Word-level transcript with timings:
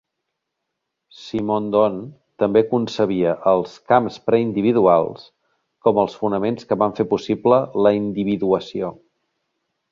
Simondon 1.23 1.99
també 2.43 2.63
concebia 2.71 3.35
els 3.53 3.77
"camps 3.93 4.17
preindividuals" 4.31 5.29
com 5.89 6.03
els 6.07 6.19
fonaments 6.23 6.69
que 6.71 6.81
van 6.85 6.99
fer 7.01 7.09
possible 7.15 7.65
la 7.87 7.97
individuació. 8.03 8.95